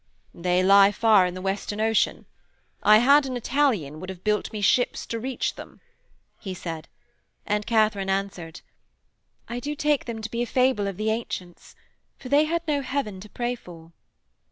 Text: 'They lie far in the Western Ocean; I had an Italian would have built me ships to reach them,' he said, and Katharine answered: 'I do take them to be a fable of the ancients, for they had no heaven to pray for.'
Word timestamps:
'They 0.33 0.63
lie 0.63 0.91
far 0.91 1.27
in 1.27 1.35
the 1.35 1.43
Western 1.43 1.79
Ocean; 1.79 2.25
I 2.81 2.97
had 2.97 3.27
an 3.27 3.37
Italian 3.37 3.99
would 3.99 4.09
have 4.09 4.23
built 4.23 4.51
me 4.51 4.59
ships 4.59 5.05
to 5.05 5.19
reach 5.19 5.53
them,' 5.53 5.79
he 6.39 6.55
said, 6.55 6.87
and 7.45 7.67
Katharine 7.67 8.09
answered: 8.09 8.61
'I 9.47 9.59
do 9.59 9.75
take 9.75 10.05
them 10.05 10.19
to 10.19 10.31
be 10.31 10.41
a 10.41 10.47
fable 10.47 10.87
of 10.87 10.97
the 10.97 11.11
ancients, 11.11 11.75
for 12.17 12.29
they 12.29 12.45
had 12.45 12.67
no 12.67 12.81
heaven 12.81 13.19
to 13.19 13.29
pray 13.29 13.53
for.' 13.53 13.91